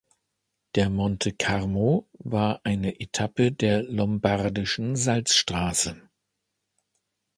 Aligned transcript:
Der 0.73 0.89
Monte 0.89 1.31
Carmo 1.31 2.09
war 2.13 2.61
eine 2.63 2.99
Etappe 3.01 3.51
der 3.51 3.83
Lombardischen 3.83 4.95
Salzstraße. 4.95 6.01